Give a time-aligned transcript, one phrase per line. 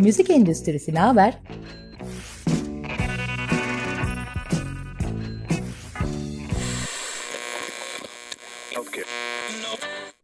[0.00, 1.38] Müzik endüstrisi ne haber?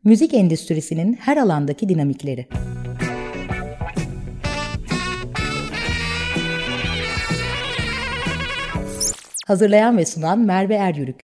[0.04, 2.46] Müzik endüstrisinin her alandaki dinamikleri.
[9.46, 11.25] Hazırlayan ve sunan Merve Eryürük.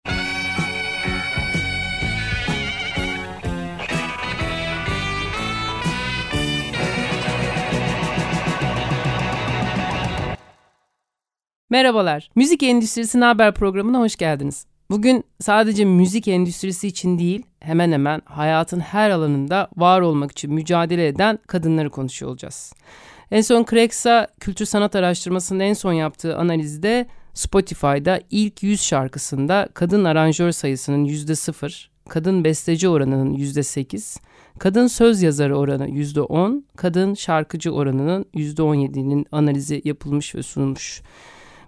[11.70, 12.30] Merhabalar.
[12.34, 14.66] Müzik Endüstrisi Haber programına hoş geldiniz.
[14.90, 21.06] Bugün sadece müzik endüstrisi için değil, hemen hemen hayatın her alanında var olmak için mücadele
[21.06, 22.72] eden kadınları konuşuyor olacağız.
[23.30, 30.04] En son Craigsa Kültür Sanat Araştırması'nın en son yaptığı analizde Spotify'da ilk 100 şarkısında kadın
[30.04, 34.18] aranjör sayısının %0, kadın besteci oranının %8,
[34.58, 41.02] kadın söz yazarı oranı %10, kadın şarkıcı oranının %17'nin analizi yapılmış ve sunulmuş.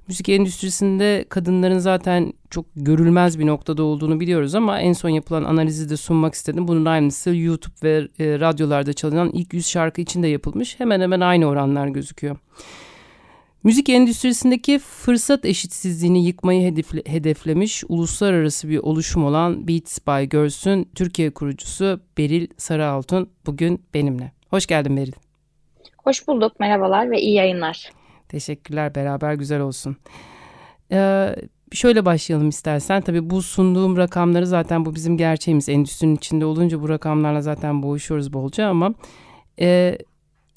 [0.09, 5.91] Müzik endüstrisinde kadınların zaten çok görülmez bir noktada olduğunu biliyoruz ama en son yapılan analizi
[5.91, 6.69] de sunmak istedim.
[6.69, 10.81] Bunun aynısı YouTube ve e, radyolarda çalınan ilk 100 şarkı için de yapılmış.
[10.81, 12.37] Hemen hemen aynı oranlar gözüküyor.
[13.65, 21.31] Müzik endüstrisindeki fırsat eşitsizliğini yıkmayı hedefle, hedeflemiş uluslararası bir oluşum olan Beats by Girls'ün Türkiye
[21.31, 24.33] kurucusu Beril Sarıaltun bugün benimle.
[24.51, 25.13] Hoş geldin Beril.
[26.05, 27.98] Hoş bulduk, merhabalar ve iyi yayınlar.
[28.29, 29.97] Teşekkürler, beraber güzel olsun.
[30.93, 31.37] Ee,
[31.73, 33.01] şöyle başlayalım istersen.
[33.01, 35.69] Tabii bu sunduğum rakamları zaten bu bizim gerçeğimiz.
[35.69, 38.95] Endüstrinin içinde olunca bu rakamlarla zaten boğuşuyoruz bolca ama...
[39.61, 39.99] E,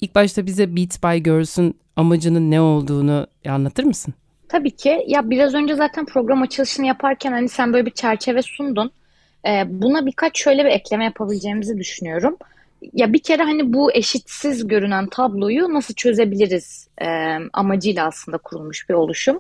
[0.02, 4.14] ilk başta bize Beats by Girls'ün amacının ne olduğunu anlatır mısın?
[4.50, 5.04] Tabii ki.
[5.08, 8.92] Ya biraz önce zaten program açılışını yaparken hani sen böyle bir çerçeve sundun.
[9.48, 12.38] Ee, buna birkaç şöyle bir ekleme yapabileceğimizi düşünüyorum.
[12.94, 17.08] Ya bir kere hani bu eşitsiz görünen tabloyu nasıl çözebiliriz e,
[17.54, 19.40] amacıyla aslında kurulmuş bir oluşum.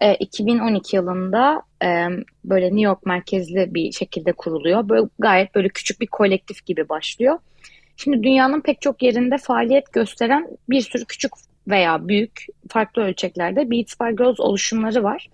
[0.00, 2.06] E, 2012 yılında e,
[2.44, 4.88] böyle New York merkezli bir şekilde kuruluyor.
[4.88, 7.38] Böyle gayet böyle küçük bir kolektif gibi başlıyor.
[7.96, 11.32] Şimdi dünyanın pek çok yerinde faaliyet gösteren bir sürü küçük
[11.68, 15.28] veya büyük farklı ölçeklerde Beats by Girls oluşumları var.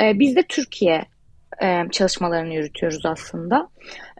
[0.00, 1.04] Ee, biz de Türkiye
[1.62, 3.68] e, çalışmalarını yürütüyoruz aslında.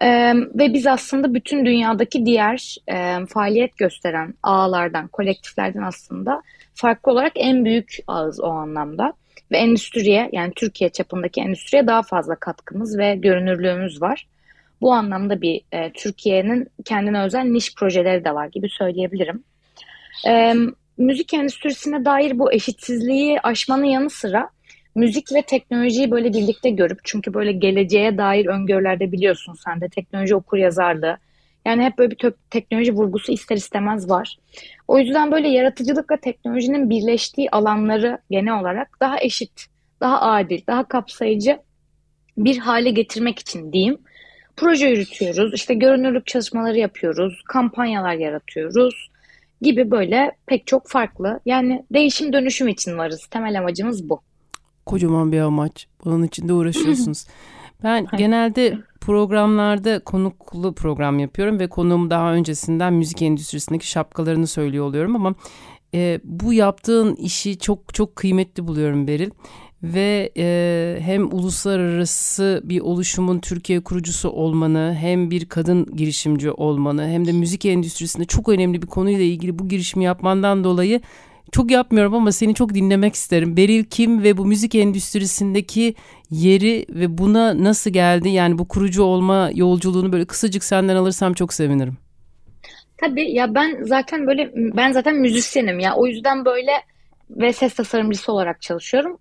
[0.01, 6.43] E, ve biz aslında bütün dünyadaki diğer e, faaliyet gösteren ağlardan, kolektiflerden aslında
[6.75, 9.13] farklı olarak en büyük ağız o anlamda.
[9.51, 14.27] Ve endüstriye yani Türkiye çapındaki endüstriye daha fazla katkımız ve görünürlüğümüz var.
[14.81, 19.45] Bu anlamda bir e, Türkiye'nin kendine özel niş projeleri de var gibi söyleyebilirim.
[20.29, 20.55] E,
[20.99, 24.51] müzik endüstrisine dair bu eşitsizliği aşmanın yanı sıra
[24.99, 30.35] müzik ve teknolojiyi böyle birlikte görüp çünkü böyle geleceğe dair öngörülerde biliyorsun sen de teknoloji
[30.35, 31.17] okur yazarlığı
[31.67, 34.39] yani hep böyle bir teknoloji vurgusu ister istemez var.
[34.89, 39.67] O yüzden böyle yaratıcılıkla teknolojinin birleştiği alanları genel olarak daha eşit,
[40.01, 41.59] daha adil, daha kapsayıcı
[42.39, 43.99] bir hale getirmek için diyeyim.
[44.57, 49.11] Proje yürütüyoruz, işte görünürlük çalışmaları yapıyoruz, kampanyalar yaratıyoruz
[49.63, 51.41] gibi böyle pek çok farklı.
[51.47, 53.27] Yani değişim dönüşüm için varız.
[53.31, 54.21] Temel amacımız bu
[54.89, 55.87] kocaman bir amaç.
[56.05, 57.27] Bunun için de uğraşıyorsunuz.
[57.83, 65.17] Ben genelde programlarda konuklu program yapıyorum ve konuğum daha öncesinden müzik endüstrisindeki şapkalarını söylüyor oluyorum
[65.17, 65.35] ama
[65.95, 69.31] e, bu yaptığın işi çok çok kıymetli buluyorum Beril
[69.83, 77.27] ve e, hem uluslararası bir oluşumun Türkiye kurucusu olmanı hem bir kadın girişimci olmanı hem
[77.27, 81.01] de müzik endüstrisinde çok önemli bir konuyla ilgili bu girişimi yapmandan dolayı
[81.53, 83.57] çok yapmıyorum ama seni çok dinlemek isterim.
[83.57, 85.95] Beril kim ve bu müzik endüstrisindeki
[86.31, 88.29] yeri ve buna nasıl geldi?
[88.29, 91.97] Yani bu kurucu olma yolculuğunu böyle kısacık senden alırsam çok sevinirim.
[92.97, 96.73] Tabii ya ben zaten böyle ben zaten müzisyenim ya o yüzden böyle
[97.31, 99.19] ve ses tasarımcısı olarak çalışıyorum.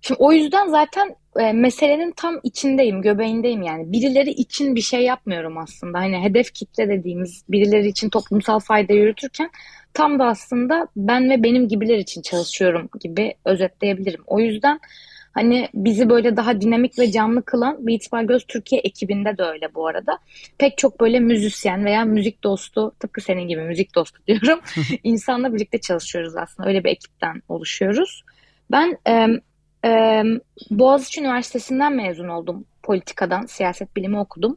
[0.00, 3.92] Şimdi o yüzden zaten e, meselenin tam içindeyim, göbeğindeyim yani.
[3.92, 5.98] Birileri için bir şey yapmıyorum aslında.
[5.98, 9.50] Hani hedef kitle dediğimiz birileri için toplumsal fayda yürütürken
[9.94, 14.20] tam da aslında ben ve benim gibiler için çalışıyorum gibi özetleyebilirim.
[14.26, 14.80] O yüzden
[15.32, 19.74] hani bizi böyle daha dinamik ve canlı kılan Beats by Göz Türkiye ekibinde de öyle
[19.74, 20.18] bu arada.
[20.58, 24.60] Pek çok böyle müzisyen veya müzik dostu, tıpkı senin gibi müzik dostu diyorum.
[25.02, 26.68] insanla birlikte çalışıyoruz aslında.
[26.68, 28.22] Öyle bir ekipten oluşuyoruz.
[28.70, 29.26] Ben e,
[29.88, 30.22] e,
[30.70, 34.56] Boğaziçi Üniversitesi'nden mezun oldum politikadan, siyaset bilimi okudum.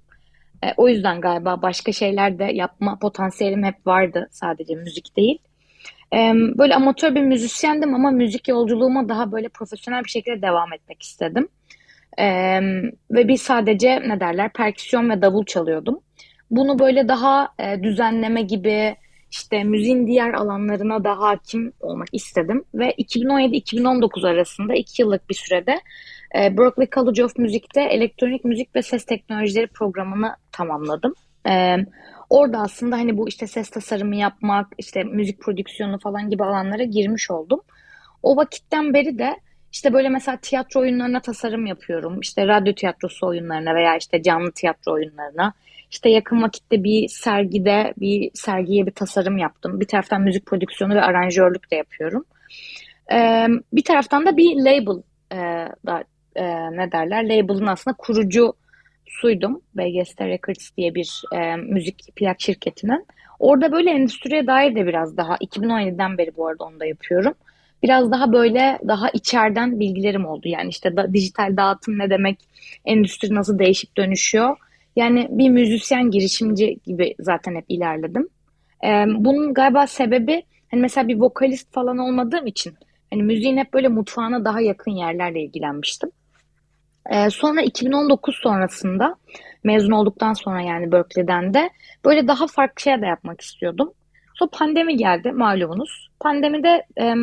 [0.64, 4.28] E, o yüzden galiba başka şeyler de yapma potansiyelim hep vardı.
[4.32, 5.38] Sadece müzik değil.
[6.14, 11.02] E, böyle amatör bir müzisyendim ama müzik yolculuğuma daha böyle profesyonel bir şekilde devam etmek
[11.02, 11.48] istedim.
[12.18, 12.26] E,
[13.12, 16.00] ve bir sadece ne derler perküsyon ve davul çalıyordum.
[16.52, 18.96] Bunu böyle daha e, düzenleme gibi
[19.34, 22.64] işte müziğin diğer alanlarına da hakim olmak istedim.
[22.74, 25.82] Ve 2017-2019 arasında iki yıllık bir sürede
[26.36, 31.14] e, Berklee College of Music'te elektronik müzik ve ses teknolojileri programını tamamladım.
[31.50, 31.76] E,
[32.30, 37.32] orada aslında hani bu işte ses tasarımı yapmak, işte müzik prodüksiyonu falan gibi alanlara girmiş
[37.32, 37.62] oldum.
[38.24, 39.38] O vakitten beri de
[39.72, 42.20] işte böyle mesela tiyatro oyunlarına tasarım yapıyorum.
[42.20, 45.54] İşte radyo tiyatrosu oyunlarına veya işte canlı tiyatro oyunlarına.
[45.94, 49.80] İşte yakın vakitte bir sergide bir sergiye bir tasarım yaptım.
[49.80, 52.26] Bir taraftan müzik prodüksiyonu ve aranjörlük de yapıyorum.
[53.74, 55.04] Bir taraftan da bir label
[55.86, 56.04] da
[56.72, 58.54] ne derler label'ın aslında kurucu
[59.06, 59.62] suydum.
[59.76, 63.06] BGST Records diye bir e, müzik plak şirketinin.
[63.40, 67.34] Orada böyle endüstriye dair de biraz daha 2017'den beri bu arada onu da yapıyorum.
[67.84, 70.48] Biraz daha böyle daha içeriden bilgilerim oldu.
[70.48, 72.40] Yani işte da, dijital dağıtım ne demek,
[72.86, 74.58] endüstri nasıl değişip dönüşüyor.
[74.96, 78.30] Yani bir müzisyen girişimci gibi zaten hep ilerledim.
[78.84, 82.74] Ee, bunun galiba sebebi hani mesela bir vokalist falan olmadığım için
[83.12, 86.12] hani müziğin hep böyle mutfağına daha yakın yerlerle ilgilenmiştim.
[87.10, 89.16] Ee, sonra 2019 sonrasında
[89.64, 91.70] mezun olduktan sonra yani Berkeley'den de
[92.06, 93.94] böyle daha farklı şeyler de yapmak istiyordum.
[94.36, 96.10] Sonra pandemi geldi malumunuz.
[96.20, 97.14] Pandemide e,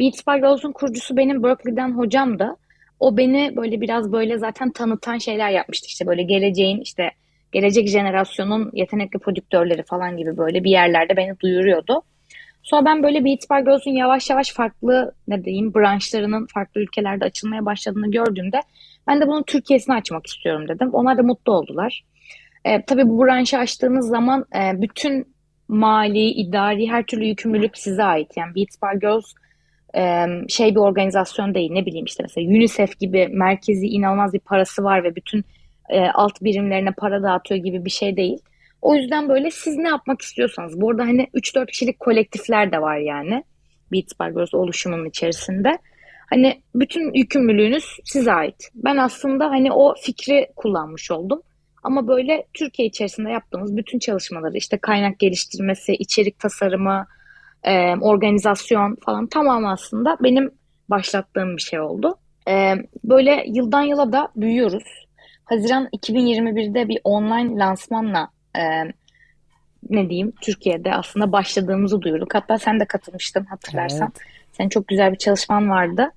[0.00, 2.56] Beats by Girls'un kurucusu benim Berkeley'den hocamdı.
[3.00, 5.86] O beni böyle biraz böyle zaten tanıtan şeyler yapmıştı.
[5.86, 7.10] İşte böyle geleceğin işte
[7.52, 12.02] gelecek jenerasyonun yetenekli prodüktörleri falan gibi böyle bir yerlerde beni duyuruyordu.
[12.62, 17.64] Sonra ben böyle Beats by Girls'un yavaş yavaş farklı ne diyeyim branşlarının farklı ülkelerde açılmaya
[17.64, 18.60] başladığını gördüğümde
[19.06, 20.90] ben de bunun Türkiye'sini açmak istiyorum dedim.
[20.92, 22.04] Onlar da mutlu oldular.
[22.64, 25.34] E, tabii bu branşı açtığınız zaman e, bütün
[25.68, 28.36] mali, idari her türlü yükümlülük size ait.
[28.36, 29.34] Yani Beats by Girls
[30.48, 31.72] şey bir organizasyon değil.
[31.72, 35.44] Ne bileyim işte mesela UNICEF gibi merkezi inanılmaz bir parası var ve bütün
[35.88, 38.38] e, alt birimlerine para dağıtıyor gibi bir şey değil.
[38.82, 40.80] O yüzden böyle siz ne yapmak istiyorsanız.
[40.80, 43.44] Bu arada hani 3-4 kişilik kolektifler de var yani.
[43.92, 45.78] Beats by Girls oluşumunun içerisinde.
[46.30, 48.70] Hani bütün yükümlülüğünüz size ait.
[48.74, 51.42] Ben aslında hani o fikri kullanmış oldum.
[51.82, 57.06] Ama böyle Türkiye içerisinde yaptığımız bütün çalışmaları işte kaynak geliştirmesi, içerik tasarımı,
[57.66, 60.50] e, organizasyon falan tamamı aslında benim
[60.90, 62.18] başlattığım bir şey oldu.
[62.48, 62.74] E,
[63.04, 65.06] böyle yıldan yıla da büyüyoruz.
[65.44, 68.28] Haziran 2021'de bir online lansmanla
[68.58, 68.62] e,
[69.90, 72.34] ne diyeyim Türkiye'de aslında başladığımızı duyurduk.
[72.34, 74.12] Hatta sen de katılmıştın hatırlarsan.
[74.16, 74.26] Evet.
[74.52, 76.12] Senin çok güzel bir çalışman vardı.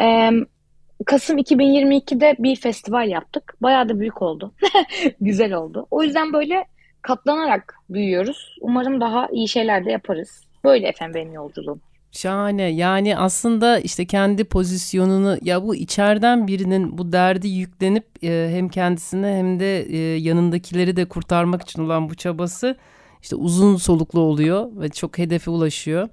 [0.00, 0.30] Ee,
[1.06, 3.56] Kasım 2022'de bir festival yaptık.
[3.62, 4.54] Bayağı da büyük oldu.
[5.20, 5.86] güzel oldu.
[5.90, 6.64] O yüzden böyle
[7.02, 8.56] katlanarak büyüyoruz.
[8.60, 10.43] Umarım daha iyi şeyler de yaparız.
[10.64, 11.80] Böyle efendim benim yolculuğum.
[12.12, 18.68] Şahane yani aslında işte kendi pozisyonunu ya bu içeriden birinin bu derdi yüklenip e, hem
[18.68, 22.76] kendisine hem de e, yanındakileri de kurtarmak için olan bu çabası
[23.22, 26.08] işte uzun soluklu oluyor ve çok hedefe ulaşıyor.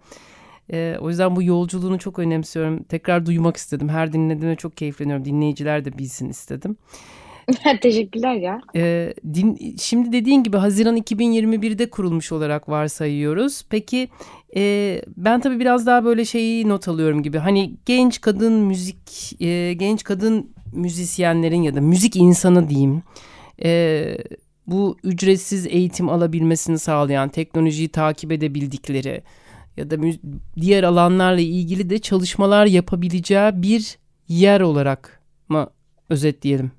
[0.74, 2.84] E, o yüzden bu yolculuğunu çok önemsiyorum.
[2.84, 3.90] Tekrar duymak istedim.
[3.90, 5.26] Her dinlediğimde çok keyifleniyorum.
[5.26, 6.78] Dinleyiciler de bilsin istedim.
[7.82, 8.62] Teşekkürler ya.
[8.76, 13.64] E, din, şimdi dediğin gibi Haziran 2021'de kurulmuş olarak varsayıyoruz.
[13.70, 14.08] Peki
[14.56, 17.38] e, ben tabii biraz daha böyle şeyi not alıyorum gibi.
[17.38, 23.04] Hani genç kadın müzik, e, genç kadın müzisyenlerin ya da müzik insanı diyeyim.
[23.64, 24.04] E,
[24.68, 29.24] bu ücretsiz eğitim alabilmesini sağlayan, teknolojiyi takip edebildikleri
[29.78, 29.98] ya da
[30.62, 35.70] diğer alanlarla ilgili de çalışmalar yapabileceği bir yer olarak mı
[36.10, 36.72] özetleyelim?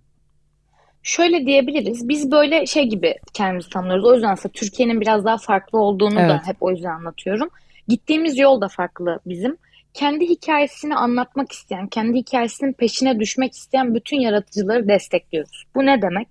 [1.02, 2.08] Şöyle diyebiliriz.
[2.08, 4.04] Biz böyle şey gibi kendimizi tanıyoruz.
[4.04, 6.30] O yüzden aslında Türkiye'nin biraz daha farklı olduğunu evet.
[6.30, 7.48] da hep o yüzden anlatıyorum.
[7.88, 9.56] Gittiğimiz yol da farklı bizim.
[9.94, 15.64] Kendi hikayesini anlatmak isteyen, kendi hikayesinin peşine düşmek isteyen bütün yaratıcıları destekliyoruz.
[15.74, 16.28] Bu ne demek?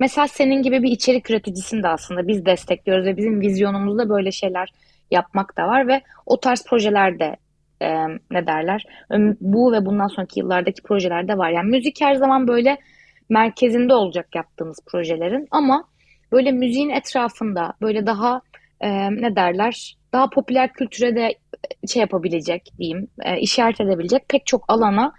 [0.00, 4.72] Mesela senin gibi bir içerik üreticisini de aslında biz destekliyoruz ve bizim vizyonumuzda böyle şeyler
[5.10, 7.36] yapmak da var ve o tarz projelerde
[7.82, 8.86] e, ne derler
[9.40, 11.50] bu ve bundan sonraki yıllardaki projelerde var.
[11.50, 12.78] Yani müzik her zaman böyle
[13.28, 15.88] merkezinde olacak yaptığımız projelerin ama
[16.32, 18.40] böyle müziğin etrafında böyle daha
[18.80, 21.34] e, ne derler daha popüler kültüre de
[21.88, 25.12] şey yapabilecek diyeyim e, işaret edebilecek pek çok alana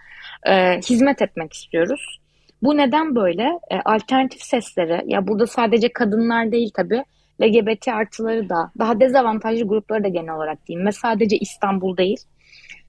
[0.48, 2.20] e, hizmet etmek istiyoruz.
[2.64, 3.44] Bu neden böyle?
[3.72, 7.04] E, alternatif sesleri ya burada sadece kadınlar değil tabii
[7.42, 12.18] LGBT artıları da daha dezavantajlı grupları da genel olarak diyeyim ve sadece İstanbul değil.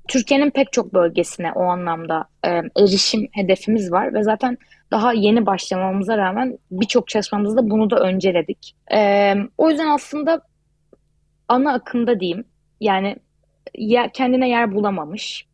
[0.09, 2.49] Türkiye'nin pek çok bölgesine o anlamda e,
[2.83, 4.59] erişim hedefimiz var ve zaten
[4.91, 8.77] daha yeni başlamamıza rağmen birçok çalışmamızda bunu da önceledik.
[8.93, 10.41] E, o yüzden aslında
[11.49, 12.45] ana akımda diyeyim
[12.81, 13.17] yani
[13.75, 15.47] ya, kendine yer bulamamış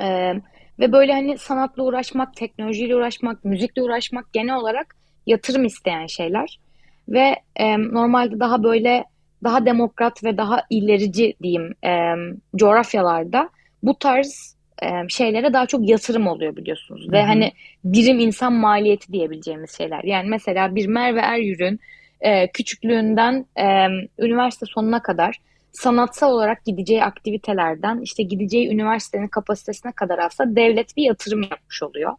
[0.00, 0.32] e,
[0.78, 6.60] ve böyle hani sanatla uğraşmak, teknolojiyle uğraşmak, müzikle uğraşmak genel olarak yatırım isteyen şeyler
[7.08, 9.04] ve e, normalde daha böyle
[9.44, 12.14] daha demokrat ve daha ilerici diyeyim e,
[12.56, 13.50] coğrafyalarda
[13.82, 17.04] bu tarz e, şeylere daha çok yatırım oluyor biliyorsunuz.
[17.04, 17.12] Hı hı.
[17.12, 17.52] Ve hani
[17.84, 20.04] birim insan maliyeti diyebileceğimiz şeyler.
[20.04, 21.78] Yani mesela bir Merve Eryur'un
[22.20, 23.86] e, küçüklüğünden e,
[24.18, 25.40] üniversite sonuna kadar
[25.72, 32.12] sanatsal olarak gideceği aktivitelerden işte gideceği üniversitenin kapasitesine kadar aslında devlet bir yatırım yapmış oluyor.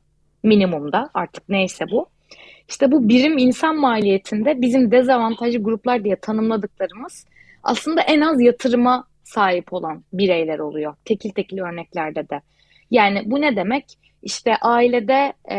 [0.44, 2.06] Minimumda artık neyse bu.
[2.70, 7.26] İşte bu birim insan maliyetinde bizim dezavantajlı gruplar diye tanımladıklarımız
[7.64, 10.96] aslında en az yatırıma sahip olan bireyler oluyor.
[11.06, 12.42] Tekil tekil örneklerde de.
[12.92, 13.86] Yani bu ne demek?
[14.24, 15.58] İşte ailede e,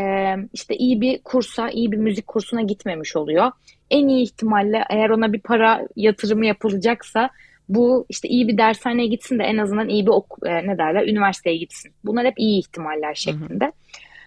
[0.53, 3.53] işte iyi bir kursa, iyi bir müzik kursuna gitmemiş oluyor.
[3.91, 7.31] En iyi ihtimalle eğer ona bir para yatırımı yapılacaksa
[7.69, 11.07] bu işte iyi bir dershaneye gitsin de en azından iyi bir ok e, ne derler
[11.07, 11.93] üniversiteye gitsin.
[12.05, 13.65] Bunlar hep iyi ihtimaller şeklinde.
[13.65, 13.73] Hı hı.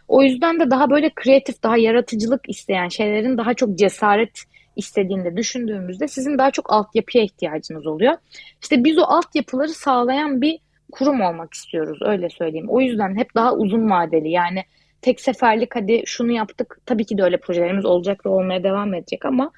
[0.07, 4.43] O yüzden de daha böyle kreatif, daha yaratıcılık isteyen şeylerin daha çok cesaret
[4.75, 8.13] istediğinde düşündüğümüzde sizin daha çok altyapıya ihtiyacınız oluyor.
[8.61, 10.59] İşte biz o altyapıları sağlayan bir
[10.91, 12.69] kurum olmak istiyoruz öyle söyleyeyim.
[12.69, 14.63] O yüzden hep daha uzun vadeli yani
[15.01, 19.25] tek seferlik hadi şunu yaptık tabii ki de öyle projelerimiz olacak ve olmaya devam edecek
[19.25, 19.51] ama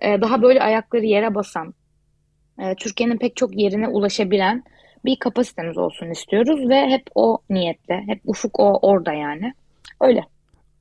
[0.00, 1.74] e, daha böyle ayakları yere basan
[2.58, 4.64] e, Türkiye'nin pek çok yerine ulaşabilen
[5.04, 9.54] bir kapasitemiz olsun istiyoruz ve hep o niyetle, hep ufuk o orada yani.
[10.00, 10.24] Öyle.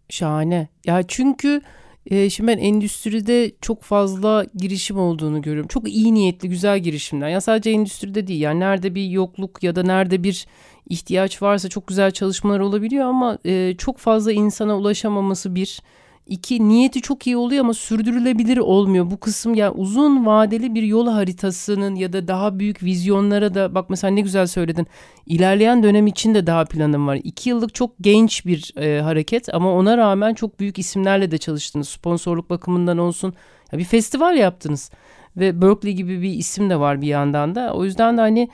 [0.10, 0.67] Şahane.
[0.86, 1.62] Ya çünkü
[2.09, 5.67] e, şimdi ben endüstride çok fazla girişim olduğunu görüyorum.
[5.67, 7.29] Çok iyi niyetli, güzel girişimler.
[7.29, 8.41] Ya sadece endüstride değil.
[8.41, 10.47] Yani nerede bir yokluk ya da nerede bir
[10.89, 15.81] ihtiyaç varsa çok güzel çalışmalar olabiliyor ama e, çok fazla insana ulaşamaması bir
[16.29, 19.12] İki niyeti çok iyi oluyor ama sürdürülebilir olmuyor.
[19.12, 23.89] Bu kısım yani uzun vadeli bir yol haritasının ya da daha büyük vizyonlara da bak
[23.89, 24.88] mesela ne güzel söyledin.
[25.25, 27.19] İlerleyen dönem için de daha planım var.
[27.24, 31.89] İki yıllık çok genç bir e, hareket ama ona rağmen çok büyük isimlerle de çalıştınız.
[31.89, 33.33] Sponsorluk bakımından olsun.
[33.71, 34.91] Ya bir festival yaptınız
[35.38, 37.74] ve Berkeley gibi bir isim de var bir yandan da.
[37.74, 38.50] O yüzden de hani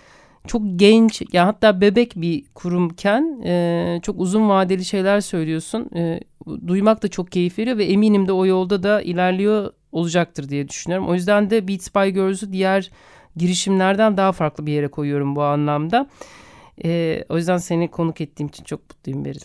[0.47, 5.89] çok genç ya hatta bebek bir kurumken e, çok uzun vadeli şeyler söylüyorsun.
[5.95, 6.19] E,
[6.67, 11.07] duymak da çok keyif veriyor ve eminim de o yolda da ilerliyor olacaktır diye düşünüyorum.
[11.07, 12.91] O yüzden de Beats by Girls'ü diğer
[13.35, 16.09] girişimlerden daha farklı bir yere koyuyorum bu anlamda.
[16.83, 19.41] E, o yüzden seni konuk ettiğim için çok mutluyum Beril.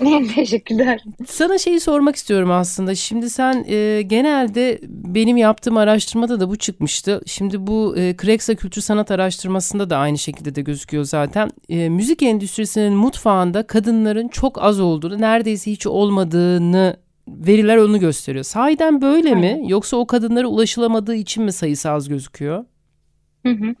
[0.34, 1.04] Teşekkürler.
[1.26, 2.94] Sana şeyi sormak istiyorum aslında.
[2.94, 7.22] Şimdi sen e, genelde benim yaptığım araştırmada da bu çıkmıştı.
[7.26, 11.50] Şimdi bu e, Kreksa Kültür Sanat Araştırması'nda da aynı şekilde de gözüküyor zaten.
[11.68, 16.96] E, müzik endüstrisinin mutfağında kadınların çok az olduğunu, neredeyse hiç olmadığını
[17.28, 18.44] veriler onu gösteriyor.
[18.44, 19.58] Sahiden böyle Aynen.
[19.58, 19.70] mi?
[19.70, 22.64] Yoksa o kadınlara ulaşılamadığı için mi sayısı az gözüküyor?
[23.46, 23.74] Hı hı.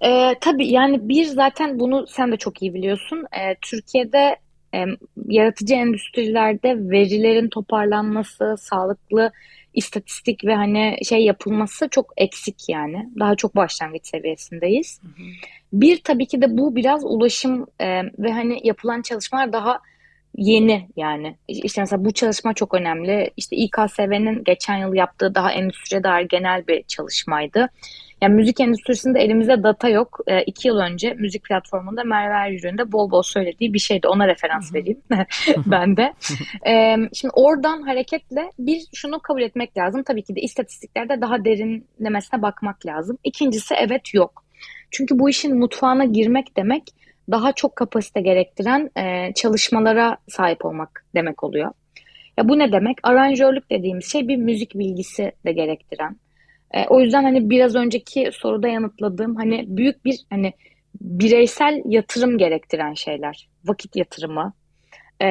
[0.00, 3.24] Ee, tabii yani bir zaten bunu sen de çok iyi biliyorsun.
[3.32, 4.36] Ee, Türkiye'de
[4.74, 4.84] e,
[5.28, 9.32] yaratıcı endüstrilerde verilerin toparlanması, sağlıklı
[9.74, 13.08] istatistik ve hani şey yapılması çok eksik yani.
[13.18, 15.00] Daha çok başlangıç seviyesindeyiz.
[15.02, 15.26] Hı hı.
[15.72, 19.80] Bir tabii ki de bu biraz ulaşım e, ve hani yapılan çalışmalar daha
[20.36, 21.36] yeni yani.
[21.48, 23.30] İşte mesela bu çalışma çok önemli.
[23.36, 27.68] İşte İKSV'nin geçen yıl yaptığı daha endüstriye dair genel bir çalışmaydı.
[28.22, 30.20] Yani müzik endüstrisinde elimizde data yok.
[30.26, 34.08] E, iki yıl önce müzik platformunda Merve Eryür'ün de bol bol söylediği bir şeydi.
[34.08, 35.02] Ona referans vereyim
[35.66, 36.14] ben de.
[36.66, 40.02] E, şimdi oradan hareketle bir şunu kabul etmek lazım.
[40.02, 43.18] Tabii ki de istatistiklerde daha derinlemesine bakmak lazım.
[43.24, 44.44] İkincisi evet yok.
[44.90, 46.82] Çünkü bu işin mutfağına girmek demek
[47.30, 51.72] daha çok kapasite gerektiren e, çalışmalara sahip olmak demek oluyor.
[52.38, 52.96] Ya bu ne demek?
[53.02, 56.16] Aranjörlük dediğimiz şey bir müzik bilgisi de gerektiren.
[56.74, 60.52] E, o yüzden hani biraz önceki soruda yanıtladığım hani büyük bir hani
[61.00, 63.48] bireysel yatırım gerektiren şeyler.
[63.64, 64.52] Vakit yatırımı,
[65.22, 65.26] e,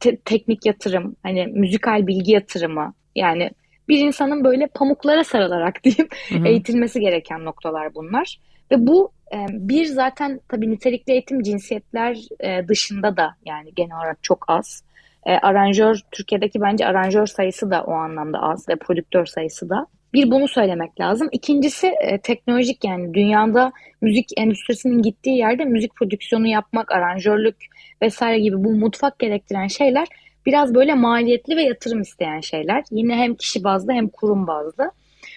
[0.00, 2.94] te- teknik yatırım, hani müzikal bilgi yatırımı.
[3.16, 3.50] Yani
[3.88, 6.46] bir insanın böyle pamuklara sarılarak diyeyim hı hı.
[6.46, 8.38] eğitilmesi gereken noktalar bunlar.
[8.70, 14.18] Ve bu e, bir zaten tabii nitelikli eğitim cinsiyetler e, dışında da yani genel olarak
[14.22, 14.84] çok az.
[15.26, 19.86] E, aranjör, Türkiye'deki bence aranjör sayısı da o anlamda az ve prodüktör sayısı da.
[20.14, 21.28] Bir bunu söylemek lazım.
[21.32, 27.56] İkincisi e, teknolojik yani dünyada müzik endüstrisinin gittiği yerde müzik prodüksiyonu yapmak, aranjörlük
[28.02, 30.08] vesaire gibi bu mutfak gerektiren şeyler
[30.46, 32.84] biraz böyle maliyetli ve yatırım isteyen şeyler.
[32.90, 34.90] Yine hem kişi bazlı hem kurum bazlı.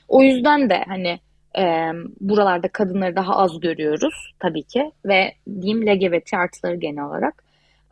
[0.08, 1.20] O yüzden de hani
[1.58, 1.92] e,
[2.22, 7.44] buralarda kadınları daha az görüyoruz tabii ki ve diyeyim LGBT artıları genel olarak.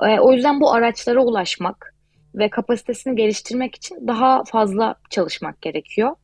[0.03, 1.95] E, o yüzden bu araçlara ulaşmak
[2.35, 6.15] ve kapasitesini geliştirmek için daha fazla çalışmak gerekiyor.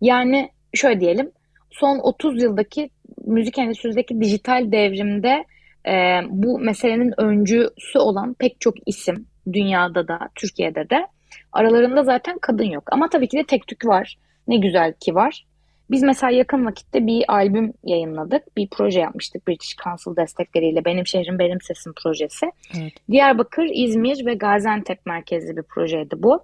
[0.00, 1.30] Yani şöyle diyelim
[1.70, 2.90] son 30 yıldaki
[3.26, 5.44] müzik endüstrisindeki dijital devrimde
[5.86, 11.06] e, bu meselenin öncüsü olan pek çok isim dünyada da Türkiye'de de
[11.52, 12.84] aralarında zaten kadın yok.
[12.92, 14.16] Ama tabii ki de tek tük var.
[14.48, 15.44] Ne güzel ki var.
[15.90, 18.56] Biz mesela yakın vakitte bir albüm yayınladık.
[18.56, 20.84] Bir proje yapmıştık British Council destekleriyle.
[20.84, 22.46] Benim Şehrim Benim Sesim projesi.
[22.80, 22.92] Evet.
[23.10, 26.40] Diyarbakır, İzmir ve Gaziantep merkezli bir projeydi bu.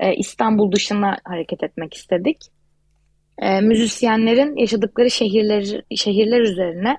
[0.00, 2.38] Ee, İstanbul dışına hareket etmek istedik.
[3.38, 6.96] Ee, müzisyenlerin yaşadıkları şehirler, şehirler üzerine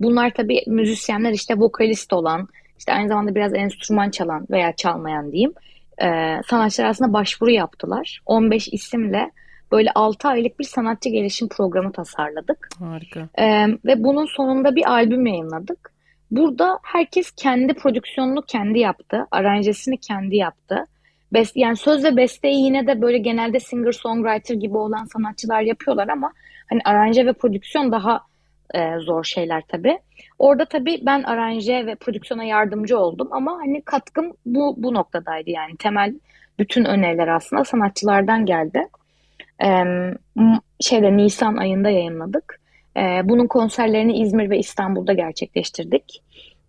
[0.00, 5.52] bunlar tabii müzisyenler işte vokalist olan, işte aynı zamanda biraz enstrüman çalan veya çalmayan diyeyim.
[5.98, 6.06] E,
[6.46, 8.20] sanatçılar aslında başvuru yaptılar.
[8.26, 9.30] 15 isimle
[9.72, 12.68] böyle 6 aylık bir sanatçı gelişim programı tasarladık.
[12.78, 13.28] Harika.
[13.38, 15.92] E, ve bunun sonunda bir albüm yayınladık.
[16.30, 19.26] Burada herkes kendi prodüksiyonunu kendi yaptı.
[19.30, 20.86] Aranjesini kendi yaptı.
[21.32, 26.32] Best, yani söz ve besteyi yine de böyle genelde singer-songwriter gibi olan sanatçılar yapıyorlar ama
[26.70, 28.20] hani aranje ve prodüksiyon daha
[28.74, 29.98] e, zor şeyler tabii.
[30.38, 35.76] Orada tabii ben aranje ve prodüksiyona yardımcı oldum ama hani katkım bu, bu noktadaydı yani
[35.76, 36.14] temel
[36.58, 38.88] bütün öneriler aslında sanatçılardan geldi.
[39.64, 39.84] E,
[40.80, 42.60] şeyde Nisan ayında yayınladık.
[42.96, 46.22] E, bunun konserlerini İzmir ve İstanbul'da gerçekleştirdik.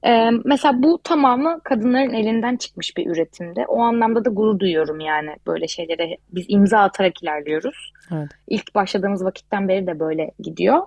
[0.05, 3.65] Ee, mesela bu tamamı kadınların elinden çıkmış bir üretimde.
[3.67, 6.17] O anlamda da gurur duyuyorum yani böyle şeylere.
[6.31, 7.93] Biz imza atarak ilerliyoruz.
[8.11, 8.29] Evet.
[8.47, 10.81] İlk başladığımız vakitten beri de böyle gidiyor.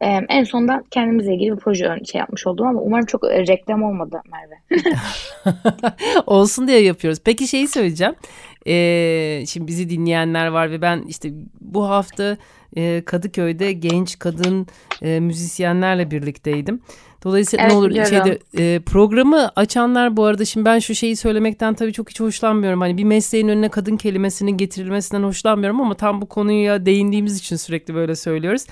[0.00, 3.82] Ee, en sonunda kendimizle ilgili bir proje şey yapmış oldum ama umarım çok e, reklam
[3.82, 4.82] olmadı Merve.
[6.26, 7.18] Olsun diye yapıyoruz.
[7.24, 8.14] Peki şeyi söyleyeceğim.
[8.66, 11.28] Ee, şimdi bizi dinleyenler var ve ben işte
[11.60, 12.36] bu hafta
[12.76, 14.66] e, Kadıköy'de genç kadın
[15.02, 16.80] e, müzisyenlerle birlikteydim.
[17.24, 21.74] Dolayısıyla evet, ne olur şeyde e, programı açanlar bu arada şimdi ben şu şeyi söylemekten
[21.74, 22.80] tabii çok hiç hoşlanmıyorum.
[22.80, 27.94] Hani bir mesleğin önüne kadın kelimesinin getirilmesinden hoşlanmıyorum ama tam bu konuya değindiğimiz için sürekli
[27.94, 28.66] böyle söylüyoruz.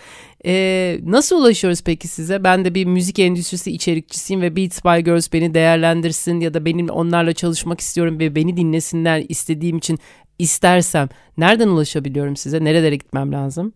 [0.46, 2.44] E, nasıl ulaşıyoruz peki size?
[2.44, 6.88] Ben de bir müzik endüstrisi içerikçisiyim ve Beats by Girls beni değerlendirsin ya da benim
[6.88, 9.98] onlarla çalışmak istiyorum ve beni dinlesinler istediğim için
[10.38, 11.08] istersem
[11.38, 12.64] nereden ulaşabiliyorum size?
[12.64, 13.72] Nerelere gitmem lazım?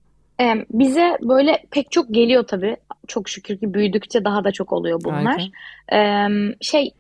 [0.70, 2.76] Bize böyle pek çok geliyor tabii.
[3.06, 5.50] Çok şükür ki büyüdükçe daha da çok oluyor bunlar.
[5.92, 6.28] Ee,
[6.60, 6.94] şey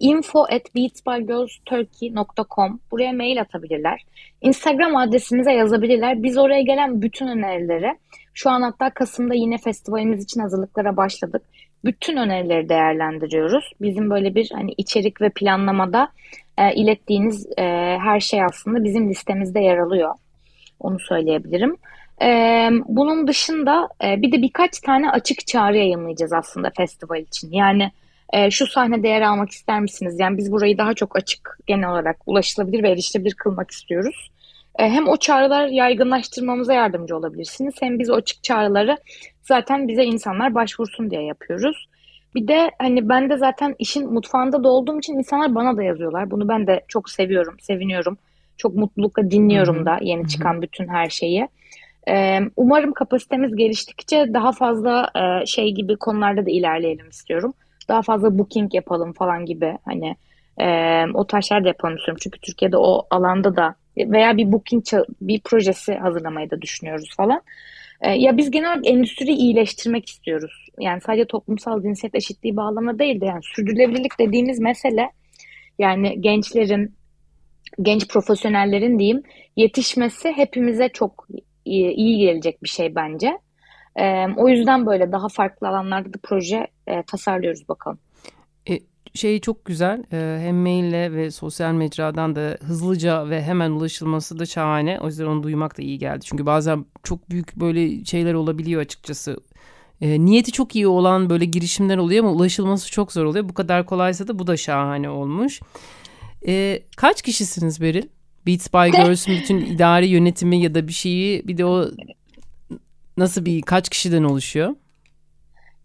[0.00, 4.02] info at beatsbygirlsturkey.com buraya mail atabilirler.
[4.40, 6.22] Instagram adresimize yazabilirler.
[6.22, 7.96] Biz oraya gelen bütün önerileri
[8.34, 11.42] şu an hatta Kasım'da yine festivalimiz için hazırlıklara başladık.
[11.84, 13.72] Bütün önerileri değerlendiriyoruz.
[13.80, 16.08] Bizim böyle bir hani içerik ve planlamada
[16.58, 17.62] e, ilettiğiniz e,
[18.02, 20.14] her şey aslında bizim listemizde yer alıyor.
[20.80, 21.76] Onu söyleyebilirim.
[22.22, 27.52] Ee, bunun dışında e, bir de birkaç tane açık çağrı yayınlayacağız aslında festival için.
[27.52, 27.90] Yani
[28.32, 30.20] e, şu sahnede yer almak ister misiniz?
[30.20, 34.30] Yani biz burayı daha çok açık genel olarak ulaşılabilir ve erişilebilir kılmak istiyoruz.
[34.78, 38.96] E, hem o çağrılar yaygınlaştırmamıza yardımcı olabilirsiniz hem biz o açık çağrıları
[39.42, 41.88] zaten bize insanlar başvursun diye yapıyoruz.
[42.34, 46.30] Bir de hani ben de zaten işin mutfağında da olduğum için insanlar bana da yazıyorlar.
[46.30, 48.18] Bunu ben de çok seviyorum, seviniyorum.
[48.56, 51.48] Çok mutlulukla dinliyorum da yeni çıkan bütün her şeyi.
[52.56, 55.10] Umarım kapasitemiz geliştikçe daha fazla
[55.46, 57.54] şey gibi konularda da ilerleyelim istiyorum.
[57.88, 60.16] Daha fazla booking yapalım falan gibi hani
[61.14, 62.20] o taşlar da yapalım istiyorum.
[62.22, 64.84] Çünkü Türkiye'de o alanda da veya bir booking
[65.20, 67.42] bir projesi hazırlamayı da düşünüyoruz falan.
[68.16, 70.66] Ya biz genel olarak endüstriyi iyileştirmek istiyoruz.
[70.78, 75.10] Yani sadece toplumsal cinsiyet eşitliği bağlamında değil de yani sürdürülebilirlik dediğimiz mesele
[75.78, 76.94] yani gençlerin,
[77.82, 79.22] genç profesyonellerin diyeyim
[79.56, 81.28] yetişmesi hepimize çok
[81.70, 83.38] iyi, gelecek bir şey bence.
[83.96, 87.98] E, o yüzden böyle daha farklı alanlarda da proje e, tasarlıyoruz bakalım.
[88.68, 88.78] E,
[89.14, 94.46] şey çok güzel e, hem maille ve sosyal mecradan da hızlıca ve hemen ulaşılması da
[94.46, 95.00] şahane.
[95.00, 96.24] O yüzden onu duymak da iyi geldi.
[96.24, 99.36] Çünkü bazen çok büyük böyle şeyler olabiliyor açıkçası.
[100.00, 103.48] E, niyeti çok iyi olan böyle girişimler oluyor ama ulaşılması çok zor oluyor.
[103.48, 105.60] Bu kadar kolaysa da bu da şahane olmuş.
[106.46, 108.08] E, kaç kişisiniz Beril?
[108.46, 111.90] Beats by Girls'ün bütün idari yönetimi ya da bir şeyi bir de o
[113.16, 114.74] nasıl bir kaç kişiden oluşuyor?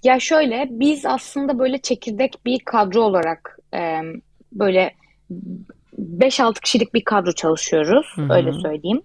[0.03, 4.01] Ya şöyle biz aslında böyle çekirdek bir kadro olarak e,
[4.53, 4.95] böyle
[5.99, 8.33] 5-6 kişilik bir kadro çalışıyoruz Hı-hı.
[8.33, 9.01] öyle söyleyeyim.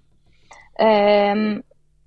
[0.83, 1.35] E,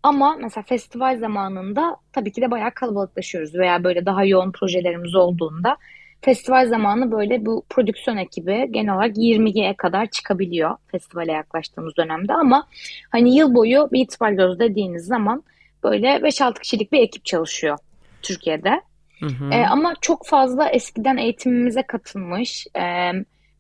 [0.03, 5.77] ama mesela festival zamanında tabii ki de bayağı kalabalıklaşıyoruz veya böyle daha yoğun projelerimiz olduğunda
[6.23, 12.67] festival zamanı böyle bu prodüksiyon ekibi genel olarak 20'ye kadar çıkabiliyor festivale yaklaştığımız dönemde ama
[13.09, 15.43] hani yıl boyu Beats by Girls dediğiniz zaman
[15.83, 17.77] böyle 5-6 kişilik bir ekip çalışıyor
[18.21, 18.81] Türkiye'de.
[19.19, 19.53] Hı hı.
[19.53, 23.12] E, ama çok fazla eskiden eğitimimize katılmış e,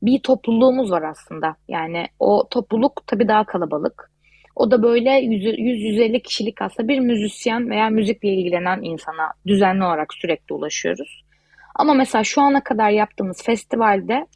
[0.01, 1.55] bir topluluğumuz var aslında.
[1.67, 4.11] Yani o topluluk tabii daha kalabalık.
[4.55, 10.53] O da böyle 100-150 kişilik aslında bir müzisyen veya müzikle ilgilenen insana düzenli olarak sürekli
[10.53, 11.22] ulaşıyoruz.
[11.75, 14.27] Ama mesela şu ana kadar yaptığımız festivalde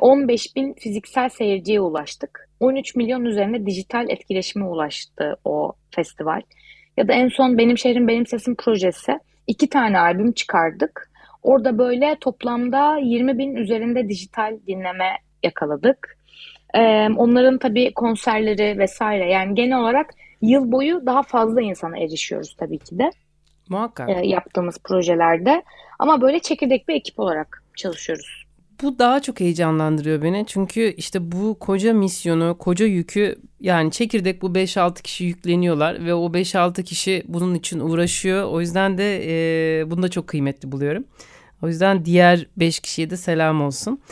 [0.00, 2.48] 15 e, bin fiziksel seyirciye ulaştık.
[2.60, 6.40] 13 milyon üzerinde dijital etkileşime ulaştı o festival.
[6.96, 11.10] ya da en son Benim Şehrim Benim Sesim projesi iki tane albüm çıkardık.
[11.42, 16.18] Orada böyle toplamda 20 bin üzerinde dijital dinleme yakaladık.
[16.74, 20.10] Ee, onların tabii konserleri vesaire yani genel olarak
[20.42, 23.10] yıl boyu daha fazla insana erişiyoruz tabii ki de.
[23.70, 24.08] Muhakkak.
[24.08, 25.62] E, yaptığımız projelerde.
[26.02, 28.46] Ama böyle çekirdek bir ekip olarak çalışıyoruz.
[28.82, 30.44] Bu daha çok heyecanlandırıyor beni.
[30.46, 36.26] Çünkü işte bu koca misyonu, koca yükü yani çekirdek bu 5-6 kişi yükleniyorlar ve o
[36.26, 38.44] 5-6 kişi bunun için uğraşıyor.
[38.44, 41.04] O yüzden de e, bunu da çok kıymetli buluyorum.
[41.62, 44.02] O yüzden diğer 5 kişiye de selam olsun.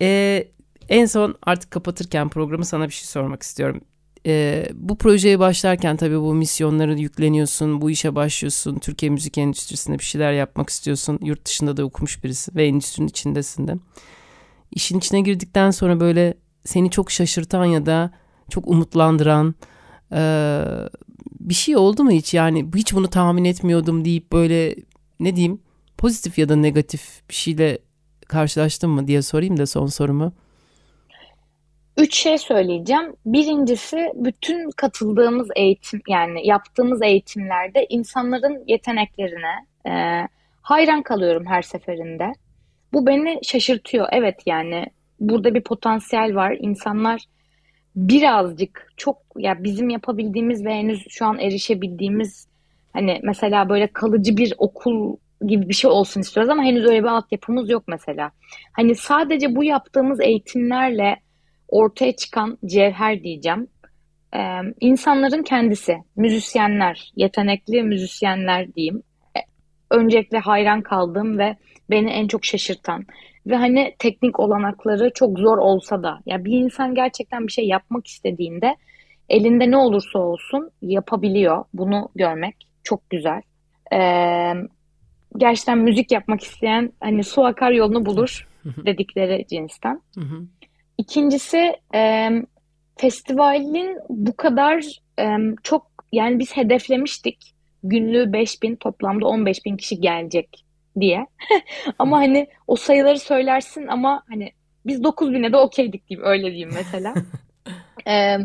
[0.00, 0.44] E,
[0.88, 3.80] en son artık kapatırken programı sana bir şey sormak istiyorum.
[4.26, 10.04] Ee, bu projeye başlarken tabii bu misyonları yükleniyorsun, bu işe başlıyorsun, Türkiye müzik endüstrisinde bir
[10.04, 11.18] şeyler yapmak istiyorsun.
[11.22, 13.76] Yurt dışında da okumuş birisi ve endüstrinin içindesin de.
[14.70, 16.34] İşin içine girdikten sonra böyle
[16.64, 18.10] seni çok şaşırtan ya da
[18.50, 19.54] çok umutlandıran
[20.12, 20.62] e,
[21.40, 22.34] bir şey oldu mu hiç?
[22.34, 24.76] Yani hiç bunu tahmin etmiyordum deyip böyle
[25.20, 25.60] ne diyeyim
[25.98, 27.78] pozitif ya da negatif bir şeyle
[28.28, 30.32] karşılaştın mı diye sorayım da son sorumu.
[32.06, 33.16] Üç şey söyleyeceğim.
[33.26, 39.92] Birincisi bütün katıldığımız eğitim yani yaptığımız eğitimlerde insanların yeteneklerine e,
[40.62, 42.32] hayran kalıyorum her seferinde.
[42.92, 44.08] Bu beni şaşırtıyor.
[44.12, 44.86] Evet yani
[45.20, 46.56] burada bir potansiyel var.
[46.60, 47.24] İnsanlar
[47.96, 52.48] birazcık çok ya bizim yapabildiğimiz ve henüz şu an erişebildiğimiz
[52.92, 55.16] hani mesela böyle kalıcı bir okul
[55.46, 58.30] gibi bir şey olsun istiyoruz ama henüz öyle bir altyapımız yok mesela.
[58.72, 61.25] Hani sadece bu yaptığımız eğitimlerle
[61.68, 63.68] ortaya çıkan cevher diyeceğim.
[64.34, 69.02] Ee, insanların kendisi, müzisyenler, yetenekli müzisyenler diyeyim.
[69.36, 69.40] Ee,
[69.90, 71.56] öncelikle hayran kaldığım ve
[71.90, 73.04] beni en çok şaşırtan
[73.46, 78.06] ve hani teknik olanakları çok zor olsa da ya bir insan gerçekten bir şey yapmak
[78.06, 78.76] istediğinde
[79.28, 81.64] elinde ne olursa olsun yapabiliyor.
[81.74, 83.42] Bunu görmek çok güzel.
[83.92, 84.52] Ee,
[85.36, 88.48] gerçekten müzik yapmak isteyen hani su akar yolunu bulur
[88.86, 90.00] dedikleri cinsten.
[90.98, 92.30] İkincisi e,
[92.96, 94.84] festivalin bu kadar
[95.18, 100.64] e, çok yani biz hedeflemiştik günlüğü 5 bin toplamda 15 bin kişi gelecek
[101.00, 101.26] diye.
[101.98, 104.52] ama hani o sayıları söylersin ama hani
[104.86, 107.14] biz 9 bine de okeydik diyeyim öyle diyeyim mesela.
[108.08, 108.38] e,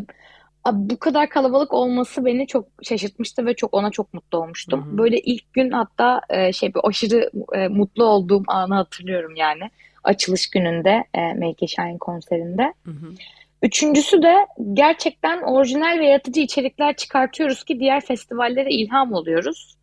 [0.72, 4.86] bu kadar kalabalık olması beni çok şaşırtmıştı ve çok ona çok mutlu olmuştum.
[4.86, 4.98] Hı hı.
[4.98, 9.70] Böyle ilk gün hatta e, şey bir aşırı e, mutlu olduğum anı hatırlıyorum yani
[10.04, 12.74] açılış gününde e, Melike Şahin konserinde.
[12.84, 13.14] Hı hı.
[13.62, 19.76] Üçüncüsü de gerçekten orijinal ve yaratıcı içerikler çıkartıyoruz ki diğer festivallere ilham oluyoruz.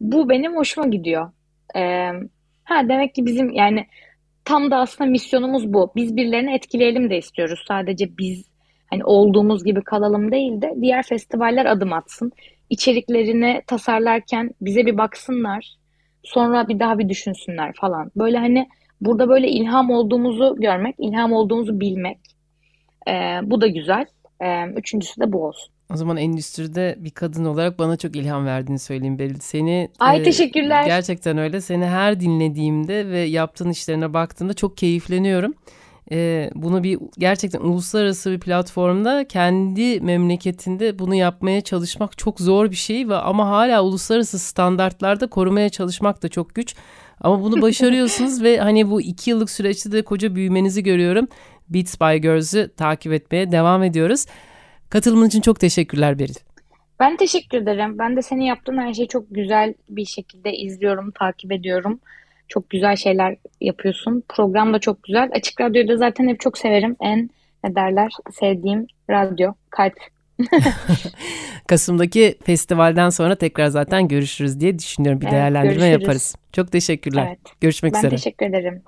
[0.00, 1.30] Bu benim hoşuma gidiyor.
[1.76, 2.10] Ee,
[2.64, 3.86] ha demek ki bizim yani
[4.44, 5.92] tam da aslında misyonumuz bu.
[5.96, 7.64] Biz birilerini etkileyelim de istiyoruz.
[7.68, 8.44] Sadece biz
[8.90, 12.32] hani olduğumuz gibi kalalım değil de diğer festivaller adım atsın.
[12.70, 15.76] İçeriklerini tasarlarken bize bir baksınlar.
[16.22, 18.10] Sonra bir daha bir düşünsünler falan.
[18.16, 18.68] Böyle hani
[19.00, 22.18] Burada böyle ilham olduğumuzu görmek, ilham olduğumuzu bilmek.
[23.08, 24.06] E, bu da güzel.
[24.40, 25.72] E, üçüncüsü de bu olsun.
[25.94, 29.38] O zaman endüstride bir kadın olarak bana çok ilham verdiğini söyleyeyim Beril.
[29.40, 30.86] Seni Ay e, teşekkürler.
[30.86, 31.60] Gerçekten öyle.
[31.60, 35.54] Seni her dinlediğimde ve yaptığın işlerine baktığımda çok keyifleniyorum.
[36.12, 42.76] E, bunu bir gerçekten uluslararası bir platformda kendi memleketinde bunu yapmaya çalışmak çok zor bir
[42.76, 46.74] şey ve ama hala uluslararası standartlarda korumaya çalışmak da çok güç.
[47.20, 51.28] Ama bunu başarıyorsunuz ve hani bu iki yıllık süreçte de koca büyümenizi görüyorum.
[51.68, 54.26] Beats by Girls'ü takip etmeye devam ediyoruz.
[54.90, 56.34] Katılımın için çok teşekkürler Beril.
[57.00, 57.98] Ben teşekkür ederim.
[57.98, 62.00] Ben de senin yaptığın her şeyi çok güzel bir şekilde izliyorum, takip ediyorum.
[62.50, 64.22] Çok güzel şeyler yapıyorsun.
[64.28, 65.30] Program da çok güzel.
[65.34, 66.96] Açık Radyo'yu da zaten hep çok severim.
[67.00, 67.30] En
[67.64, 69.94] ne derler sevdiğim radyo, kalp
[71.66, 75.20] Kasım'daki festivalden sonra tekrar zaten görüşürüz diye düşünüyorum.
[75.20, 76.02] Bir evet, değerlendirme görüşürüz.
[76.02, 76.36] yaparız.
[76.52, 77.26] Çok teşekkürler.
[77.28, 77.60] Evet.
[77.60, 78.10] Görüşmek ben üzere.
[78.10, 78.82] Ben teşekkür ederim.